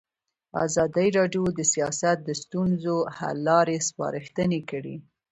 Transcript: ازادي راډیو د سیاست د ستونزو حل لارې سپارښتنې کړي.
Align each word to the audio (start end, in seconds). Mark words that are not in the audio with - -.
ازادي 0.65 1.07
راډیو 1.17 1.43
د 1.57 1.61
سیاست 1.73 2.17
د 2.23 2.29
ستونزو 2.41 2.95
حل 3.17 3.37
لارې 3.47 3.77
سپارښتنې 3.87 4.59
کړي. 4.69 4.95